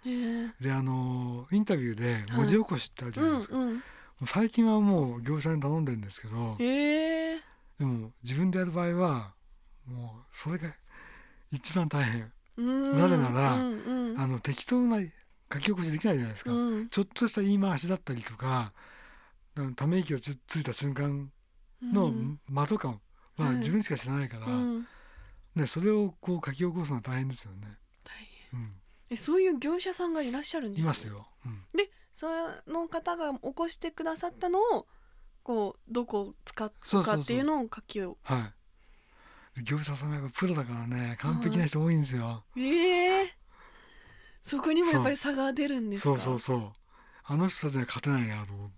[0.05, 0.53] へえ。
[0.61, 3.73] であのインタビューで文字起こしってあるじゃうないですか、んうん。
[3.75, 3.81] も
[4.21, 7.18] う最近はもう業者に頼んでるんですけどへえ
[7.79, 9.33] でも自分でやる場合は
[9.85, 10.67] もうそれが
[11.51, 12.31] 一番大変。
[12.57, 14.19] なぜならうんうん。
[14.19, 16.89] あの適当な書き起こしできないじゃないですか、うん。
[16.89, 18.73] ちょっとした言い回しだったりとか
[19.55, 21.31] うんため息をつついた瞬間
[21.81, 22.89] のうん間とか
[23.37, 24.87] ははい自分しか知らないから、うん。
[25.55, 27.67] ね、それをこう書き起こすのは大変ですよね、
[28.03, 28.13] 大
[28.51, 28.59] 変。
[28.59, 28.73] うん、
[29.09, 30.85] えそういう業者さんがいらっしゃるんですか？
[30.85, 31.65] いますよ、うん、
[32.13, 32.27] そ
[32.67, 34.87] の方が起こしてくださったのを
[35.49, 36.71] こうどこを使う
[37.03, 38.19] かっていうのを書きを。
[38.21, 38.53] は
[39.57, 39.63] い。
[39.63, 43.33] 業者さんがやっぱプロだからね完璧な人多いんですよ、ええ
[44.43, 46.19] そこにもやっぱり差が出るんですか？
[46.19, 46.71] そうそうそう。
[47.23, 48.71] あの人たちには勝てないなと思う。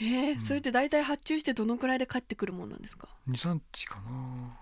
[0.00, 0.40] ええうん。
[0.40, 4.56] それって大体発注してどのくらいで帰ってくるもんなんですか？23日かな。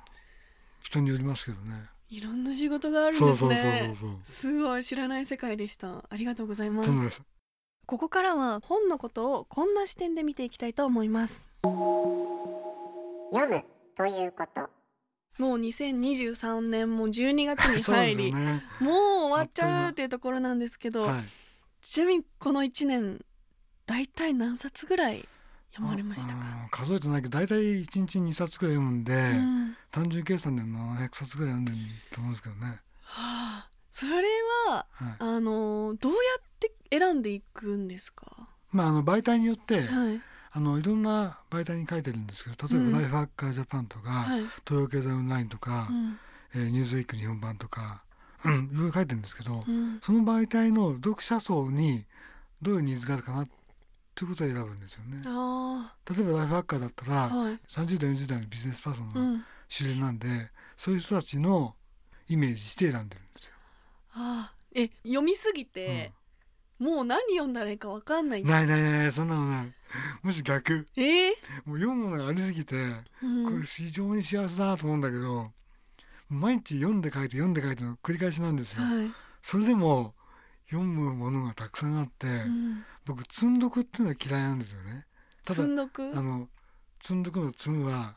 [0.80, 1.85] 人によりますけどね。
[2.08, 3.94] いろんな仕事があるんですね。
[3.94, 6.04] そうそうすごい知らない世界でした。
[6.11, 7.22] ありがとうございます
[7.86, 11.46] ここからは本のことをこんな視点で見ていきたいと思います。
[11.64, 13.64] 読む
[13.96, 14.70] ということ。
[15.38, 18.62] もう2023年も12月に入り、 ね。
[18.80, 21.24] もう終わっちゃうっていうところなんですけど、はい。
[21.82, 23.24] ちなみにこの1年
[23.86, 25.28] 大体何冊ぐらい
[25.74, 26.40] 読まれましたか？
[26.40, 29.76] あ数えてないけど大体1日2冊くらい読むんで、うん。
[29.90, 31.78] 単純計算で700冊くらい読んでる
[32.12, 34.12] と思うんですけどね、はあ、それ
[34.68, 36.51] ははい、あのどうやって
[36.92, 38.26] 選んでいくんですか？
[38.70, 40.20] まああの媒体によって、はい
[40.55, 44.40] あのいろんな媒体に書いてるんですけど例えば、うんライフハッカージャパンとか、はい。
[44.68, 46.18] 東洋経済オンラインとか、うん
[46.55, 48.02] えーニューズウィーク日本版とか、
[48.44, 52.05] うん、いろいろ書いてるんですけど、うんその媒体の読者層に
[52.61, 53.48] どういうニーズがあるかなっ
[54.14, 55.22] ていうことを選ぶんですよね。
[55.24, 57.59] あ例えばライフハッカーだったら、あはい。
[57.66, 59.44] 30代40代のビジネスパーソンがうん。
[59.68, 60.28] 主流なんで、
[60.76, 61.74] そういう人たちの
[62.28, 63.52] イメージして選んでるんですよ。
[64.12, 66.12] ああえ読みすぎて、
[66.82, 68.42] もう何読んだらいいかわかんない。
[68.42, 69.72] ないないないそんなのない。
[70.22, 70.84] むしろ逆。
[70.96, 71.32] えー？
[71.64, 72.76] もう読むものがありすぎて、
[73.22, 75.52] うんこれ非常に幸せだなと思うんだけど、
[76.28, 78.82] 毎日読んで書いて読んで書いての繰り返しなんですよ。
[78.82, 79.10] はい。
[79.42, 80.14] それでも
[80.68, 85.06] 読むものがたくさんあって、うん僕積んどくっていうのは嫌いなんですよね。
[85.44, 86.12] ただ積んどく？
[86.16, 86.48] あの
[87.00, 88.16] 積んどくの積むは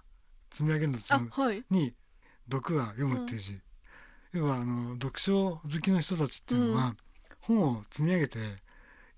[0.52, 1.64] 積み上げるの積むあはい。
[1.70, 1.94] に
[2.52, 3.60] 読は読むっていう字、
[4.34, 6.96] 要はあの読書好きの人たちっていうのは、
[7.48, 8.40] 本を積み上げて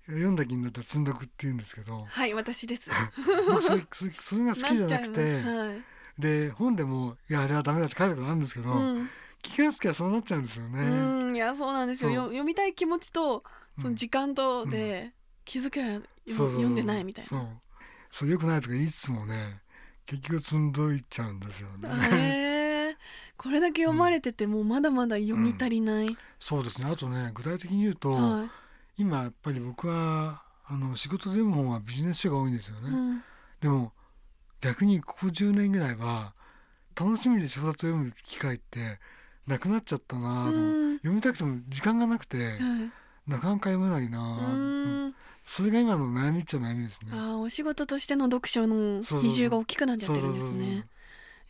[0.06, 2.90] 読んだ気になったら積んどくっていうんですけどはい私です。
[3.48, 3.82] 僕それ
[4.18, 5.98] それが好きじゃなくて。
[6.18, 9.10] で本でも「いやあれはダメだ」って書いてことあるんですけど、うん
[9.40, 10.80] 気がつきゃそうなっちゃうんですよね。
[10.80, 12.10] うんいやそうなんですよ。
[12.24, 13.44] 読みたい気持ちと
[13.76, 15.12] うんその時間とで
[15.44, 17.48] 気づけば読んでないみたいそうな。
[18.10, 19.60] それよくないとか言いつつもね
[20.06, 21.88] 結局積んどいちゃうんですよね。
[22.16, 22.57] へえ
[23.38, 26.16] これだけ読まれててもまだまだ読み足りない。
[26.40, 28.50] そうですねあとね具体的に言うと、は
[28.98, 32.90] 今やっぱり僕はあの仕事で読む本はビジネス書が多いんですよね。
[32.90, 32.92] い。
[32.92, 33.22] うん
[33.60, 33.92] でも
[34.60, 36.32] 逆にここ10年ぐらいは
[36.98, 38.98] 楽しみで小説を読む機会って
[39.46, 42.58] なくなっちゃったなう、うん読みたくても時間がなくてはい。
[43.30, 44.56] なかなか読めないな、う
[45.10, 47.12] んそれが今の悩みっちゃ悩みですね。
[47.14, 50.86] ああお仕事としての読書の比重が大きくなっちゃってるんですね。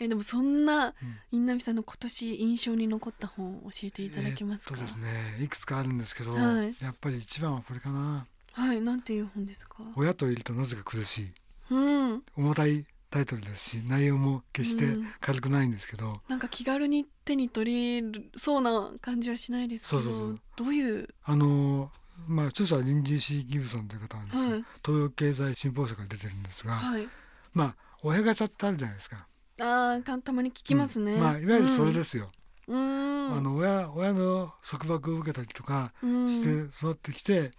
[0.01, 0.93] えでもそんなうん。
[1.33, 4.75] 印南さんの今年印象に残った本を教えていただけますか？
[4.77, 6.75] えーっとですねいくつかあるんですけど、はい。
[6.83, 8.27] やっぱり一番はこれかな。
[8.53, 9.77] はいなんていう本ですか？
[9.97, 11.33] 親といるとなぜか苦しい。
[11.71, 11.77] う
[12.15, 12.23] ん。
[12.37, 15.09] 重たいタイトルですし内容も決してうん。
[15.21, 20.41] 軽くないんですけど、なんか気軽に手に取れそうな感じはしないですけどそうそうそう。
[20.57, 21.89] どういう、あのー
[22.27, 24.63] まあ著者はリンジー・シー・ギブソンという方なんですけど、はい。
[24.85, 27.09] 東洋経済新報社から出てるんですが、はい、
[27.55, 29.28] まあ親ガチャってあるじゃないですか。
[29.61, 31.21] あーかたまに聞きますね、うん。
[31.21, 32.31] まあいわゆるそれですよ。
[32.67, 33.33] うん。
[33.37, 36.29] あの親親の束縛を受けたりとかうん。
[36.29, 37.53] して育ってきて、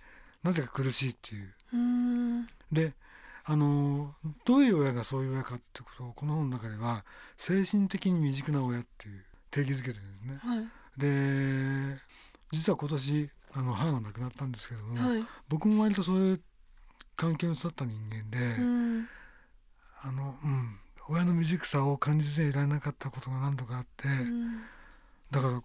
[0.44, 1.54] なぜか苦しいっていう。
[1.74, 2.48] うん。
[2.72, 2.94] で
[3.46, 4.14] あの
[4.46, 7.04] どういう親がそういう親かってことをこの本の中では
[7.38, 10.40] 精神的に未熟な親っていう定義づけてるんですね。
[10.44, 10.68] はい。
[10.98, 11.98] で
[12.52, 15.26] 実は今年あの母が亡くなったんですけども、はい。
[15.48, 16.42] 僕も割とそういう
[17.16, 19.08] 環境に育った人間で、うん。
[20.02, 20.80] あのうん
[21.12, 24.62] 親の未熟さを感じていられなかったことが何度かあって、うん。
[25.32, 25.64] だから、うん、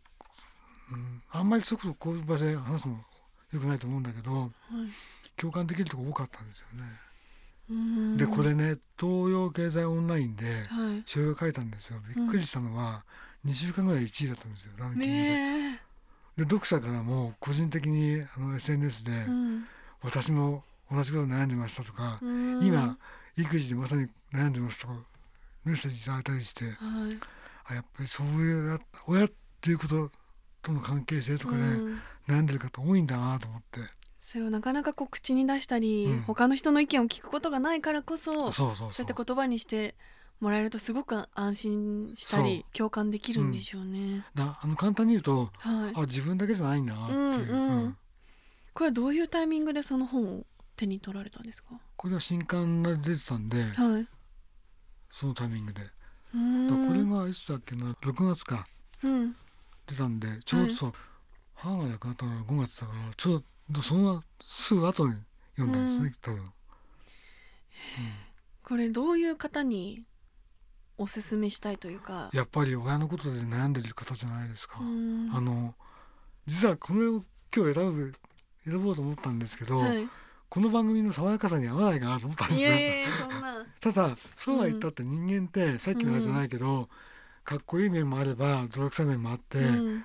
[1.33, 2.94] あんまりそういうことこういう場所で話すの
[3.52, 4.50] よくないと思うんだけどはい。
[5.37, 6.85] 共感できるとこ多かったんですよね。
[7.70, 8.16] うん。
[8.16, 11.02] でこれね東洋経済オンラインではい。
[11.04, 12.00] 書評書いたんですよ。
[12.16, 13.04] びっくりしたのは、
[13.44, 15.12] 2週間ぐらい1位だったんですよランキングで。
[15.12, 15.80] ね
[16.37, 19.66] で読者からも個人的にあの SNS で、え、うん。
[20.02, 22.64] 私も同じこと悩んでましたとか、うん。
[22.64, 22.96] 今
[23.37, 24.94] 育児でまさに悩んでますとか
[25.64, 26.74] メッセージだいたりしてはい。
[27.66, 30.11] あやっぱりそういうや親っていうこと
[30.62, 32.00] との関係性とかでうん。
[32.27, 33.81] 悩んでる方多いんだなと思って、
[34.18, 36.20] それをなかなかこう口に出したり、うん。
[36.22, 38.92] 他の人の意見を聞くことがないからこそそうそうそう。
[38.92, 39.94] そうやって言葉にして
[40.40, 44.24] もらえるとすごく安心したり共感できるんでしょうね。
[44.35, 45.92] なあの簡単に言うとはい。
[45.96, 47.83] あ自分だけじゃないなっていう、うんうん。
[47.83, 47.96] うん。
[48.72, 50.46] これはどういうタイミングでその本を
[50.77, 51.68] 手に取られたんですか？
[51.96, 54.09] これは新刊が出てたんではい。
[55.14, 55.81] そのタイミングで。
[55.81, 55.88] こ
[56.92, 58.66] れがいつだっけな6月か。
[59.05, 59.33] うん。
[59.87, 60.92] 出たんでちょうどそう、
[61.55, 65.14] 母が亡くなったのが5月だからちょうどそのすぐ後に
[65.57, 66.53] 読んだんですね、多分。
[68.64, 70.03] これどういう方に
[70.98, 72.31] おすすめしたいというか。
[72.33, 75.31] やっぱり親のことで悩んでる方じゃないですか、うん。
[75.33, 75.77] あの
[76.46, 77.24] 実はこれを
[77.55, 78.12] 今日選ぶ
[78.64, 80.09] 選ぼうと思ったんですけど、はい。
[80.48, 82.68] この番組の爽やかさに合わないかなと思ったんですよ。
[82.68, 83.66] いやいやいやそんな。
[83.80, 86.88] ただそうは言ったって人間って、さっきの話じゃないけど、
[87.42, 90.04] かっこいい面もあれば泥臭い面もあって、うん。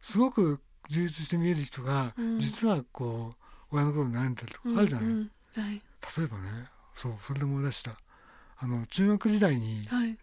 [0.00, 2.38] すごく充実して見える人が、うん。
[2.38, 3.34] 実はこ
[3.72, 5.16] う親のことに悩んでるとかあるじゃない、うん。
[5.16, 5.74] うんはい。
[5.74, 6.42] 例えばね
[6.94, 7.96] そうそれで思い出した。
[8.60, 10.16] あの中学時代にはい。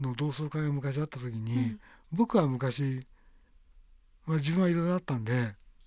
[0.00, 1.80] の同窓会が昔あった時に、うん。
[2.12, 3.04] 僕は昔、
[4.26, 5.32] まあ、自分はいろいろあったんで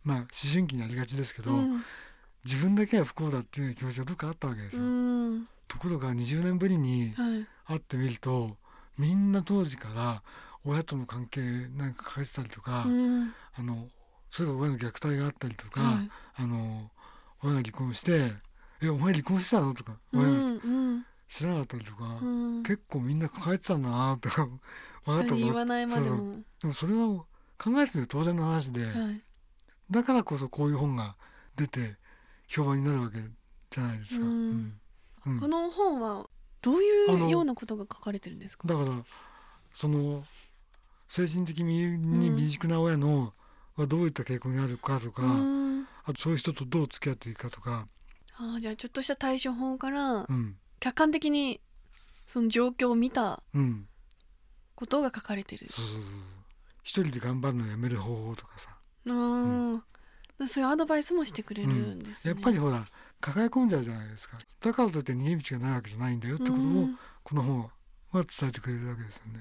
[0.04, 1.84] まあ思春期にありがちですけど、うん
[2.46, 4.86] 自分だけは不幸だっていう気持ちがどっかあったわけですうよ。
[4.86, 5.48] ん。
[5.68, 7.48] ところが20年ぶりにはい。
[7.68, 8.52] 会ってみると
[9.00, 10.22] みんな当時から
[10.64, 11.42] 親との関係
[11.76, 13.34] なんか抱えてたりとか、うん。
[13.56, 13.88] あの
[14.30, 16.10] それが親の虐待があったりとか、はい。
[16.36, 16.92] あの
[17.42, 18.32] 親が離婚して
[18.82, 21.06] 「えお前離婚したの?」とかう親がんうん。
[21.28, 22.26] 知らなかったりとか、う
[22.60, 22.64] ん。
[22.64, 24.48] 結構みんな抱えてたんだなとか
[25.06, 26.44] 分かった言わないまでも。
[26.62, 27.26] でもそれは
[27.58, 29.22] 考えてみると当然の話で、はい。
[29.90, 31.16] だからこそこういう本が
[31.56, 31.98] 出て
[32.48, 34.26] 評判になるわけじゃないですか。
[34.26, 34.34] うん。
[34.34, 35.34] うん。
[35.34, 35.40] うん。
[35.40, 36.30] この本は
[36.62, 38.68] どういうようなことが書かれてるんですか？
[38.68, 38.92] だから
[39.74, 40.24] その
[41.10, 43.34] 精神的に未熟な親の、
[43.76, 45.88] はどういった傾向にあるかとか、うん。
[46.06, 47.88] あとそういう人とどう付き合っていくかとか、
[48.38, 50.56] あーじゃあちょっとした対処法からうん。
[50.80, 51.60] 客観的に
[52.26, 53.88] その状況を見たうん、
[54.76, 55.68] ことが書かれてる。
[55.72, 56.12] そうそうそう
[56.84, 58.70] 一人で頑張るのやめる方法とかさ、
[59.08, 59.82] あー
[60.48, 62.00] そういうアドバイスもしてくれるん。
[62.00, 62.86] ですね、やっぱりほら
[63.22, 64.38] 抱え込んじゃうじゃないですか。
[64.62, 67.00] だからといって逃げ道がないわけじゃないんだよってことを、うん。
[67.24, 67.62] この本
[68.12, 69.40] は伝えてくれるわけですよね。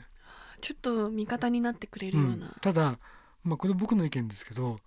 [0.61, 2.41] ちょっと味方になってくれるう、ようん。
[2.41, 2.99] な、ただ、
[3.43, 4.79] まあ、これ僕の意見ですけど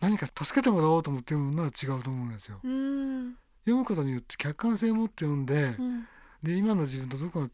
[0.00, 2.58] 何か助けてもらおうと思って読むのは違うと思うんですよ。
[2.64, 3.36] うん。
[3.64, 6.06] 読むことによって客観性を持って読んで、うん。
[6.42, 7.50] で今の自分とどこが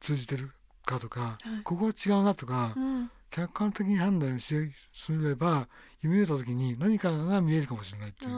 [0.00, 0.50] 通じてる
[0.84, 1.62] かとか、はい。
[1.62, 4.54] ここは違うなとか、うん客観的に判断し
[4.90, 5.68] すれば
[6.02, 8.30] 読み終えた時に何かが見えるかもしれないっていう。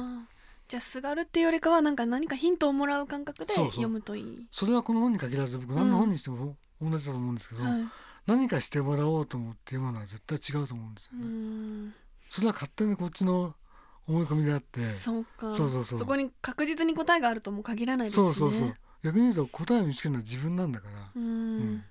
[0.68, 3.72] じゃあすがるっていうよりかはなんか何かヒントをもらう感覚でそうそう。
[3.72, 4.46] 読むといい。
[4.52, 7.88] それはこの本に限らず僕何の本にしても同じだと思うんですけど、はい。
[8.26, 11.26] 何かしてもらおうと思って読むのは絶対違うと思うんですようね。
[11.26, 11.94] ん。
[12.28, 13.54] それは勝手にこっちの
[14.06, 14.94] 思い込みであって。
[14.94, 15.50] そうか。
[15.50, 16.06] そうそうそう。
[16.06, 18.32] こに確実に答えがあるとも限らないですしね。
[18.34, 18.76] そうそうそう。
[19.02, 21.22] 逆に言うと答えを見つけるのは自分なんだから、うん。
[21.22, 21.26] う
[21.64, 21.84] ん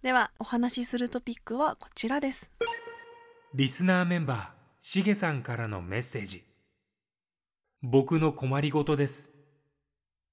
[0.00, 2.52] ではお話しするトピックはこちらです。
[3.52, 4.48] リスナーメンバー
[4.80, 6.44] しげさんからのメッセージ。
[7.82, 9.32] 僕の困りごとです。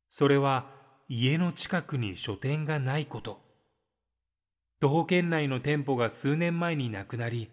[0.08, 0.67] それは
[1.08, 3.41] 家の近くに書店がないこと。
[4.80, 7.49] 徒歩圏内の店舗が数年前になくなり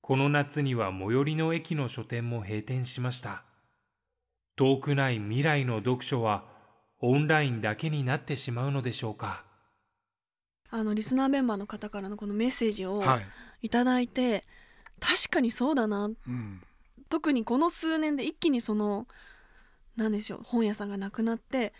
[0.00, 3.42] この夏には最寄りの駅の書店も閉店しました。
[4.56, 6.44] 遠くない未来の読書は
[7.00, 9.44] オンラインだけになってしまうのでしょうか。
[10.74, 14.44] あのリスナーメンバーの方からのこのメッセージをはい、いただいて、
[14.98, 16.06] 確かにそうだな。
[16.06, 16.16] うん、
[17.08, 19.06] 特にこの数年で一気にその
[19.96, 21.72] なんでしょう本屋さんがなくなって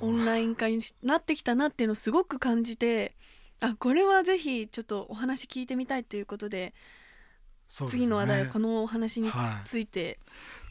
[0.00, 3.16] オンライン化になってきたなっていうのをすごく感じて
[3.60, 6.74] あこれはぜひちょっとお話聞いてみたいということで
[7.80, 7.88] ね。
[7.88, 9.86] 次の話題はこのお話にはい、つい。
[9.86, 10.20] て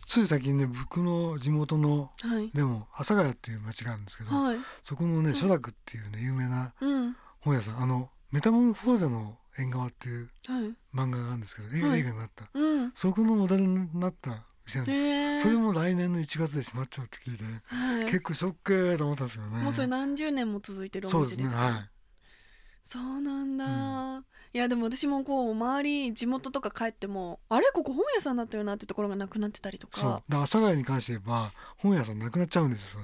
[0.07, 2.49] つい最近ね僕の地元のはい。
[2.51, 4.57] でも阿佐ヶ谷っていう町があるんですけど、はい。
[4.83, 10.63] そこのね書楽っていうね有名なうん本屋さんあのメタモルフォーゼの縁側っていうはい。
[10.93, 11.99] 漫画があるんですけど、映はい。
[12.01, 12.49] 映画になった。
[12.53, 12.91] うん。
[12.93, 18.05] そこのモデルになった店なんです、へえそれも来年の1月で閉まっちゃうって聞いて、はい。
[18.05, 19.63] 結構ショックと思ったんですよね。
[19.63, 21.89] もうそれ何十年も続いてるお店ですねはい。
[22.83, 24.23] そうなんだ、
[24.53, 27.67] いやでも私もこう周り地元とか帰ってもあれ？
[27.73, 30.11] ここ本屋さんだったよなってところがなくなってたりとそう。
[30.11, 33.01] かで阿佐ヶ谷に関して言えば本屋さんなくなっちゃうんですよ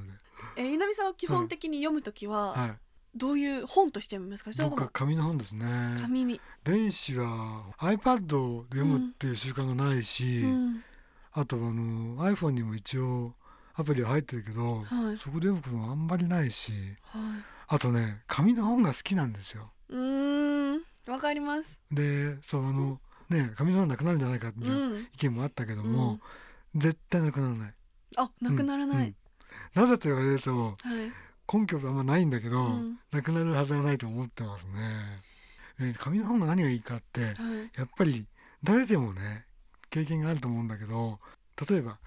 [0.56, 0.70] それで。
[0.70, 2.72] え稲見さんは基本的に読むときははい
[3.16, 4.52] どういう本として読みますか？
[4.54, 5.66] それとも僕は紙の本ですね。
[6.02, 10.84] 紙に、電子は iPad で読むっていう習慣がないし、うん。
[11.32, 13.34] あとあの iPhone にも一応
[13.76, 15.18] アプリは入ってるけど、はい。
[15.18, 16.72] そこで読むこともあんまりないし
[17.04, 17.22] はい、
[17.68, 19.72] あとね紙の本が好きなんですよ。
[19.90, 20.82] うーん。
[21.08, 21.80] わかります。
[21.92, 23.00] でそうあの
[23.30, 25.02] ね紙の本なくなるんじゃないかみうたいなん。
[25.02, 26.20] 意見もあったけども、
[26.76, 27.74] 絶対なくならない。
[28.18, 29.16] あなくならない、うん。
[29.82, 30.78] なぜと言われるとはい
[31.52, 33.00] 根拠はあんまないんだけど、うん。
[33.12, 34.74] なくなるはずがないと思ってますね。
[35.80, 37.34] で紙の本が何がいいかってはい。
[37.78, 38.26] やっぱり
[38.64, 39.46] 誰でもね
[39.90, 41.20] 経験があると思うんだけど
[41.70, 41.98] 例えば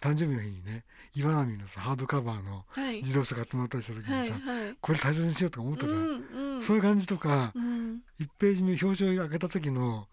[0.00, 2.96] 誕生日の日にね岩波のさハードカバーのはい。
[2.96, 4.76] 自動車買ってもらったりした時にさ、はいはい。
[4.80, 6.62] これ大切にしようとか思ったじゃん、うんうん。
[6.62, 8.00] そういう感じとか、うん。
[8.20, 10.06] 1ページ目表紙を開けた時の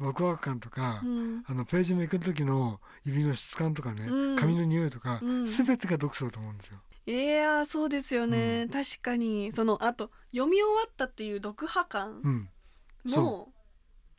[0.00, 1.44] ワクワク感とか、うん。
[1.46, 4.36] あのページめくる時の指の質感とかね、うん。
[4.36, 5.46] 紙の匂いとか、うん。
[5.46, 6.78] 全てが読書だと思うんですよ。
[7.06, 9.52] いやそうですよね、う確かに。
[9.52, 12.48] そのあと読み終わったっていう読破感うん、
[13.06, 13.52] そも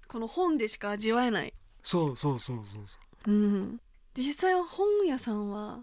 [0.08, 3.32] この本でしか味わえない、そうそうそうそうそう。
[3.32, 3.82] うん、
[4.13, 5.80] 実際は本屋さんは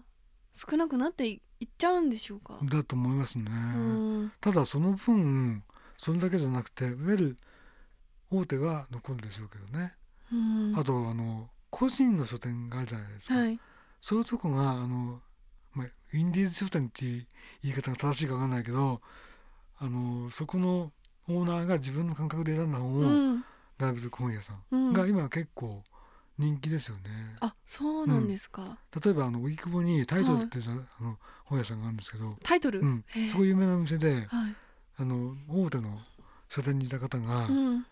[0.53, 3.45] 少なくなっていいっちゃうんでしょうか、だと思いますね。
[3.51, 3.79] う
[4.25, 4.31] ん。
[4.39, 5.63] ただその分
[5.97, 7.37] それだけじゃなくていわゆる
[8.31, 9.93] 大手は残るでしょうけどね、
[10.31, 10.73] うん。
[10.77, 13.59] あとあの個人の書店があるじゃないですか、はい。
[13.99, 15.21] そういうとこがあの、
[15.73, 17.25] まあ、インディーズ書店っていう
[17.63, 19.01] 言い方が正しいかわかんないけど
[19.79, 20.91] あのそこの
[21.29, 23.05] オーナーが自分の感覚で選んだ本をう
[23.37, 23.45] ん。
[23.79, 24.89] 並べてる本屋さうん。
[24.91, 25.81] んが今結構
[26.37, 27.03] 人気ですよね。
[27.41, 30.61] あそうなんですか、例えばあの荻窪にタイトルってい。
[30.61, 33.03] う、あの本屋さんがあるんですけど、タイトル、うん。
[33.07, 34.55] へえ、そこ有名なお店ではい。
[34.97, 35.99] あの大手の
[36.49, 37.85] 書店にいた方がうん。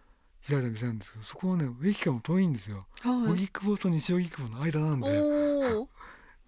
[0.50, 2.84] 開いた店なんですけど、そこはね駅からも遠いんですよ。
[3.02, 3.32] はい。
[3.34, 5.08] 荻窪と西荻窪の間なんで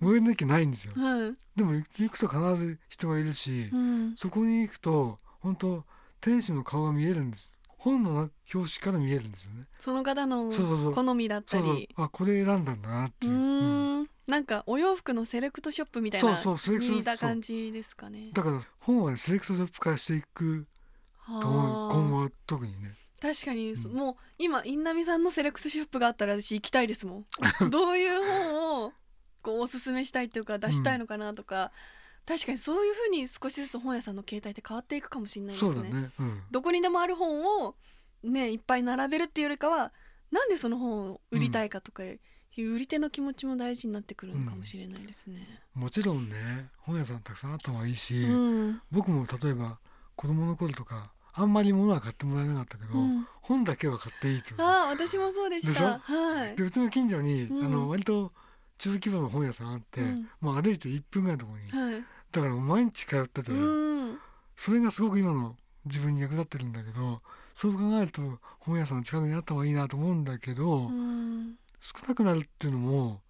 [0.04, 0.94] お最寄りの駅ないんですよ。
[0.98, 1.02] お。
[1.02, 1.34] はい。
[1.56, 4.16] でも行くと必ず人がいるし、うん。
[4.16, 5.84] そこに行くと本当
[6.22, 7.54] 店主の顔が見えるんです。
[7.78, 9.66] 本の表紙から見えるんですよね。
[9.80, 10.50] その方の
[10.94, 11.90] 好みだったり。
[11.98, 13.38] あこれ選んだんだなってういう。
[13.38, 14.10] うん。
[14.28, 18.30] なんかお洋服のセレクトショップみたいなそうそうセレクト似た感じですかね。
[18.34, 20.66] だから本はねセレクトショップ化していく
[21.28, 21.92] と思う。
[21.92, 22.96] 今後は特にね。
[23.22, 23.94] 確かに、うん。
[23.94, 27.26] もう今印南さんのセレクトショップがあったら私行きたいですもん。
[27.70, 28.94] どういう本を
[29.44, 31.72] こうおすすめしたいっていうか出したいのかなとか、
[32.26, 36.12] 確かにそういうふうに少しずつ本屋さんの形態って変わっていくかもしれないですねね。
[36.20, 36.42] うん。
[36.52, 37.76] どこにでもある本を
[38.24, 39.92] ねいっぱい並べるっていうよりかは
[40.32, 42.18] なんでその本を売りたいかとかい
[42.58, 45.46] う売り手の気持ちも大事になってくるのかもしれないですね。
[45.76, 46.36] もちろんね
[46.78, 49.80] 本屋さんたくさんあった方がいいし、うん僕も例えば
[50.16, 54.56] 子供の頃とかあんまり物は買ってもらえなかったけど、うん本だけは買っていいと。
[54.64, 58.32] ああ私もそうでしたはいでうちの近所に、うんあの割と
[58.78, 60.30] 中規模の本屋さんあって、うん。
[60.42, 62.04] もう歩いて1分ぐらいのところに、はい。
[62.32, 64.18] だから毎日通ってて、うん。
[64.56, 65.56] それがすごく今の
[65.86, 67.22] 自分に役立ってるんだけど
[67.54, 68.22] そう考えると
[68.60, 71.56] 本屋さんの近くにあった方がいいなと思うんだけど、うん。
[71.82, 73.22] 少なくなるっていうのも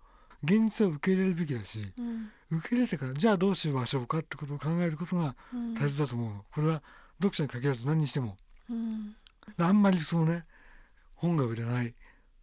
[0.44, 2.32] 現実は受け入れるべきだしうん。
[2.52, 5.74] 受け入れてからじゃあどうしましょうかってことを考えることがうん。
[5.74, 6.46] 大切だと思うの。
[6.54, 6.82] これは
[7.18, 8.38] 読者に限らず何にしても。
[8.70, 9.16] うん。
[9.58, 10.46] あんまりそのね
[11.16, 11.94] 本が売れない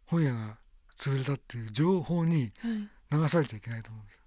[0.07, 0.59] 本屋が
[1.01, 2.89] 潰れたっていう情報にはい。
[3.13, 4.21] 流されちゃいけないと思うんです。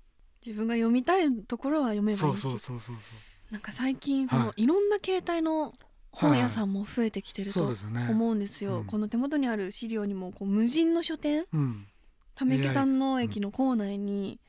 [0.45, 2.95] 自分が読みたいところは読めばそいういしそうそうそう。
[3.49, 4.65] なんか最近その、、はい。
[4.65, 5.73] ろんな形態の
[6.11, 8.07] 本屋さんも増えてきてるとそうですよね。
[8.09, 8.79] 思うんですよ。
[8.79, 8.85] うん。
[8.85, 11.45] この手元にある資料にもこう無人の書店。
[11.53, 11.87] うん。
[12.35, 14.39] 溜池山王駅の構内に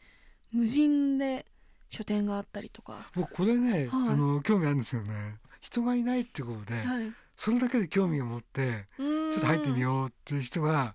[0.53, 1.47] 無人で
[1.91, 3.89] 書店があったりとか、僕これね、はい。
[3.89, 5.37] あの興味あるんですよね。
[5.61, 10.95] 人がいないっていうことで、はい、それだけで興味を持ってちょちょっと入ってみようっていう人が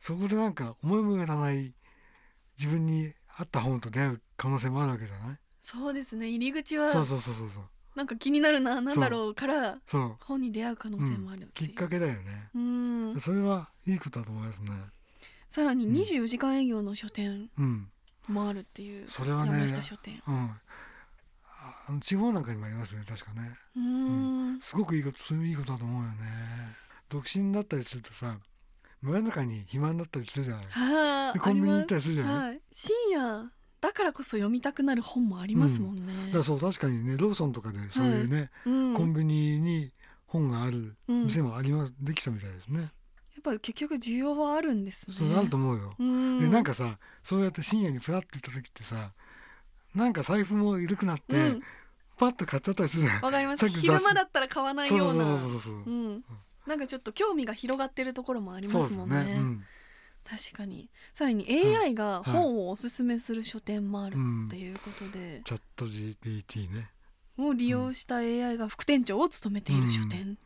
[0.00, 1.74] そこでなんか思いもよらない
[2.58, 5.38] 自分に合った本と出会う可能性もあるわけじゃない？
[5.62, 6.28] そうですね。
[6.28, 7.62] 入り口はそうそうそうそうそう。
[7.94, 10.16] なんか気になるななんだろうからそう。
[10.20, 11.52] 本に出会う可能性もあるう。
[11.52, 13.20] きっかけだよね、うん。
[13.20, 14.70] それはいいことだと思いますね。
[15.48, 15.94] さらにうん。
[15.96, 17.90] 24時間営業の書店うん。
[18.28, 20.22] もあるっていうそれはね山下書店。
[21.88, 22.00] うん。
[22.00, 23.50] 地方なんかにもありますね確かね。
[23.76, 23.82] うー
[24.56, 24.60] ん。
[24.60, 26.16] すごくいいことそういういいことだと思うよね。
[27.08, 28.38] 独身だったりするとさ
[29.00, 31.38] 村の中に暇になったりするじゃない。
[31.38, 36.02] コンビニ行ったありするじゃない、はい、深夜だからこそ読みたくなる本もありますもんね。
[36.26, 38.94] だからそう確かにねローソンとかでそういうね、うん。
[38.94, 39.92] コンビニに
[40.26, 41.24] 本があるうん。
[41.24, 42.80] 店もあります、できたみたいですね。
[42.80, 42.90] やっ
[43.42, 45.16] ぱ結局需要はあるんですね。
[45.16, 45.94] それあると思うよ。
[45.96, 46.40] うん。
[46.40, 49.12] でなんかさそうやって深夜にプラッと行った時ってさ
[49.94, 51.62] なんか財布も緩くなって、うん。
[52.16, 53.20] パッと買っちゃったりするじゃん。
[53.20, 53.66] わかります。
[53.70, 55.74] 昼間だったら買わないそうそうようなそうそうそう。
[55.74, 56.24] うん
[56.68, 59.24] なんかちょっと興味が広がってるところもありますもんね。
[59.24, 59.32] ね。
[59.32, 59.64] うん。
[60.24, 60.90] 確かに。
[61.14, 66.90] さらに AI が本をおすすめする書店もあるっていうことで、チャット GPT ね。
[67.38, 70.38] を利用した AI が副店長を務めている書店、だ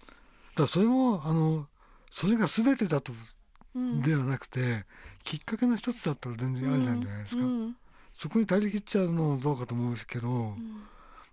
[0.54, 1.66] からそれもあの
[2.10, 3.12] それが全てだと
[3.74, 4.02] うん。
[4.02, 4.84] ではなくて、
[5.24, 7.44] きっかけの一つだったら全然ありなんじゃないですか。
[7.44, 7.76] うん。
[8.12, 10.82] そこに頼り切っちゃうのもどうかと思うんですけど、うん。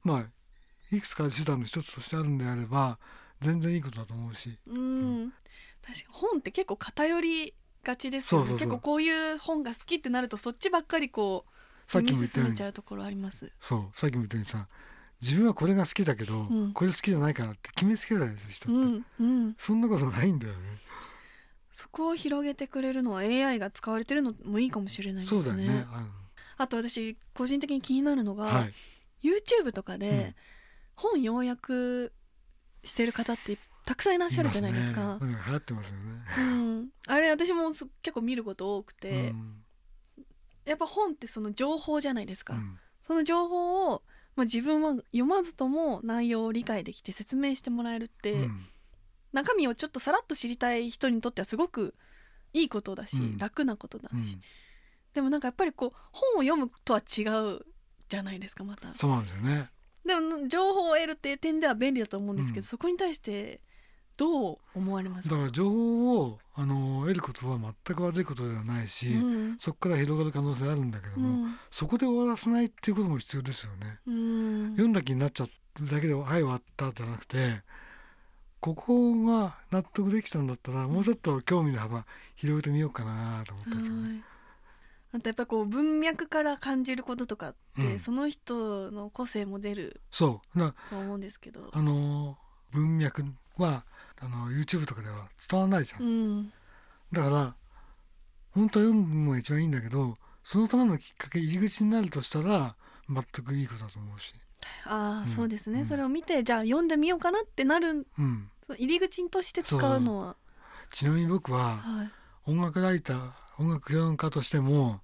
[0.04, 0.26] まあ
[0.96, 2.98] いくつか手段の一つとしてあるんであれば
[3.42, 4.58] 全然いいことだと思うし。
[4.68, 5.34] うん。
[5.82, 8.52] 確かに本って結構偏りがちですよね。
[8.52, 12.56] 結構こういう本が好きってなるとそっちばっかりこうさっきも言ったように。
[12.56, 13.52] ちゃうところあります。
[13.60, 14.68] そうさっきも言ったようにさ
[15.22, 16.74] 自分はこれが好きだけど、ん。
[16.74, 19.56] これ好きじゃないからって決めつけたりする人って、うんうん。
[19.58, 20.60] そんなことないんだよね。
[21.72, 25.42] そこを広げてくれるのは AI が使われてるのもいいかもしれないですね。
[25.42, 25.86] そうだよね。
[25.90, 26.08] あ
[26.58, 28.74] あと私個人的に気になるのが、のはい。
[29.24, 30.36] YouTube とかで
[30.96, 32.14] 本要約
[32.84, 35.18] してる方ってたくさんいらっしゃるじゃないですか。
[35.20, 36.04] すねうん流行ってますよね。
[36.38, 36.42] う
[36.82, 39.64] ん、あれ私もす結構見ること多くて、うん。
[40.66, 42.78] やっぱ本ってその情報じゃないですか、うん。
[43.02, 44.04] その情報を、
[44.36, 48.66] まあ、自分は読まずとも内容を理解できて説明してもらえるって、うん。
[49.34, 51.96] 中身をちょっとさらっと知りたい人にとってはすごく
[52.54, 53.38] いいことだし、うん。
[53.40, 54.42] 楽なことだし、うん。
[55.14, 57.24] でもなんかやっぱりこう本を読むとは違
[57.56, 57.66] う
[58.08, 58.94] じゃないですかまた。
[58.94, 59.70] そうなんですよね。
[60.06, 62.64] でも情報を得るっていう点では便利だと思うんですけど、うん。
[62.64, 63.62] そこに対して
[64.18, 69.58] どう思われますか、だから情報をあの得ることは全く悪いことではないし、うん。
[69.58, 71.60] そこから広がる可能性あるんだけどうも、ん。
[71.72, 74.00] そこで終わらせないっていうことも必要ですよね。
[74.08, 74.72] うん。
[74.72, 75.50] 読んだ気になっちゃう
[75.86, 77.62] だけで「はい終わった」じゃなくて
[78.60, 84.22] ここが納得できたんだったらもうちょっと興味の幅広げてみようかなと思ったけどね。
[85.12, 88.00] はいあとやっぱこう文脈から感じることとかって、うん。
[88.00, 90.60] その人の個性も出るそう。
[90.60, 91.70] だと思うんですけど。
[91.74, 92.38] あの
[92.72, 93.26] 文脈
[93.58, 93.86] は
[94.22, 96.04] あの YouTube とかでは伝わらないじゃん。
[96.04, 96.54] うん。
[97.12, 97.56] だから
[98.52, 102.76] 本当は読むのが一番いいんだけどそのためのきっかけ入り口になるとしたら
[103.10, 104.36] 全くいいことだと思うし、
[104.86, 105.28] ああ、うん。
[105.28, 105.86] そうですね、うん。
[105.86, 110.36] それを見てじゃあ読んでみようかなってなるうん、その入り口として使うのは。
[110.92, 112.12] ちなみに僕ははい。
[112.46, 115.02] 音楽ライター音楽評論家としても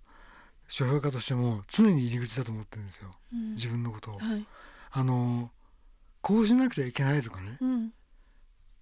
[0.67, 3.09] 書評家としても常に入り口だと思ってるんですよ。
[3.33, 3.53] うん。
[3.55, 4.17] 自分のことを。
[4.17, 4.45] はい。
[4.91, 5.51] あの
[6.21, 7.57] こうしなくちゃいけないとかね。
[7.61, 7.91] うん。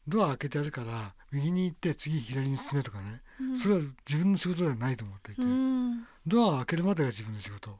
[0.07, 3.21] ドア開けてあるから右に行って次左に進めとかね。
[3.41, 3.57] うん。
[3.57, 6.05] それは自分の仕事ではないと思っていて、うん。
[6.27, 7.77] ドアを開けるまでが自分の仕事。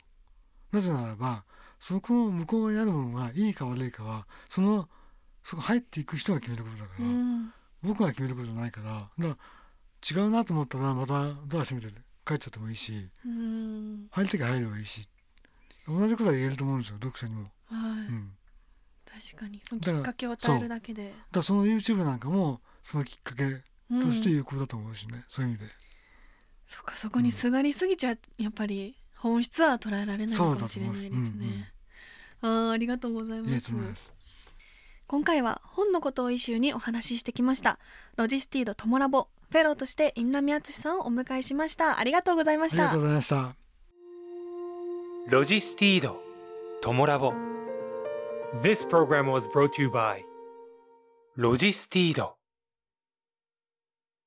[0.72, 1.44] なぜならば
[1.80, 4.90] そこの向こう側にあるものがいいか悪いかはその
[5.44, 7.54] そこ入っていく人が決めることだから、うん。
[7.84, 8.94] 僕が決めることじゃないから。
[8.94, 9.38] だから
[10.10, 11.88] 違うなと思ったらまたドア閉めて
[12.26, 14.08] 帰っちゃってもいいしうん。
[14.12, 15.08] 入る時は入ればいいし
[15.88, 17.42] 同じことは言えると思うんですよ読者にも。
[17.66, 18.32] はい、うん、
[19.06, 19.60] 確かに。
[19.62, 21.14] そのきっかけを与えるだけで。
[21.32, 23.44] だその YouTube なんかもそのきっかけ
[23.90, 25.72] うんとして有効だと思うしね、そういう意味で。
[26.68, 31.34] そっかそこにすがりすぎちゃやっぱり本質は捉えられないのかもしれないです
[32.42, 32.50] そう。
[32.50, 34.14] あーありがとうございます。
[35.06, 37.78] 今回は本のことをイシューにお話ししてきました。
[38.16, 42.00] ロジスティードトモラボフェローとして印南敦史さんをお迎えしました。
[42.00, 42.78] ありがとうございました。
[42.78, 43.56] ありがとうございました。
[45.30, 46.20] ロジスティード
[46.82, 47.34] トモラボ。
[48.64, 50.22] This program was brought to you by
[51.36, 52.34] ロジスティード